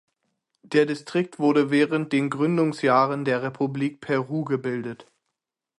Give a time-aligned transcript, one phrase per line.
[0.63, 5.05] Der Distrikt wurde während den Gründungsjahren der Republik Peru gebildet.